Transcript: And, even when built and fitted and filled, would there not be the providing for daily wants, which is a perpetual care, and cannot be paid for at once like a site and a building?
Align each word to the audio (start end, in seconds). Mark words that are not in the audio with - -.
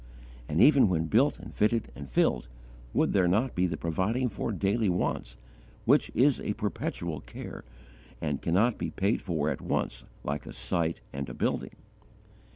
And, 0.49 0.59
even 0.59 0.89
when 0.89 1.05
built 1.05 1.37
and 1.37 1.53
fitted 1.53 1.91
and 1.95 2.09
filled, 2.09 2.47
would 2.91 3.13
there 3.13 3.27
not 3.27 3.53
be 3.53 3.67
the 3.67 3.77
providing 3.77 4.29
for 4.29 4.51
daily 4.51 4.89
wants, 4.89 5.37
which 5.85 6.09
is 6.15 6.39
a 6.41 6.53
perpetual 6.55 7.19
care, 7.21 7.63
and 8.19 8.41
cannot 8.41 8.79
be 8.79 8.89
paid 8.89 9.21
for 9.21 9.51
at 9.51 9.61
once 9.61 10.03
like 10.23 10.47
a 10.47 10.53
site 10.53 11.01
and 11.13 11.29
a 11.29 11.35
building? 11.35 11.73